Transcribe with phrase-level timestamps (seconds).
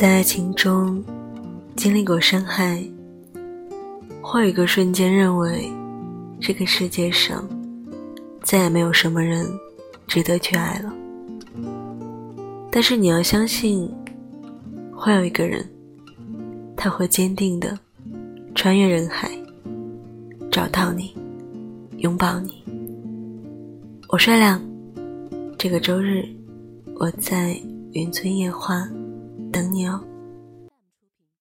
[0.00, 1.04] 在爱情中
[1.76, 2.82] 经历过伤害，
[4.22, 5.70] 会有一个瞬间认为，
[6.40, 7.46] 这个世界上
[8.42, 9.46] 再也没有什么人
[10.06, 10.90] 值得去爱了。
[12.72, 13.92] 但是你要相信，
[14.90, 15.68] 会有一个人，
[16.74, 17.78] 他会坚定的
[18.54, 19.30] 穿越人海，
[20.50, 21.14] 找到你，
[21.98, 22.64] 拥抱你。
[24.08, 24.62] 我帅亮，
[25.58, 26.24] 这个周日
[26.98, 27.54] 我在
[27.92, 28.88] 云村夜话
[29.70, 30.02] 你啊。